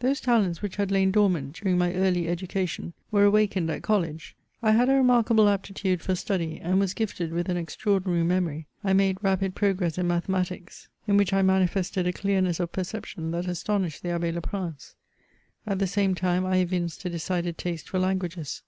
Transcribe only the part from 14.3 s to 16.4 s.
Leprinoe. At the same